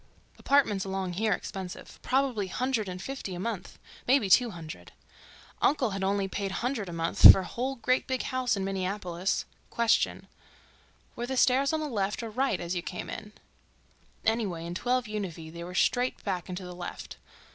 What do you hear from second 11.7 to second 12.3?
on the left